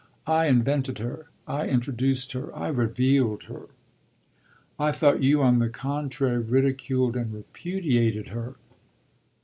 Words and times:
"I 0.25 0.47
invented 0.47 0.97
her. 0.97 1.29
I 1.45 1.67
introduced 1.67 2.31
her. 2.31 2.51
I 2.55 2.69
revealed 2.69 3.43
her." 3.43 3.67
"I 4.79 4.91
thought 4.91 5.21
you 5.21 5.43
on 5.43 5.59
the 5.59 5.69
contrary 5.69 6.39
ridiculed 6.39 7.15
and 7.15 7.31
repudiated 7.31 8.29
her." 8.29 8.55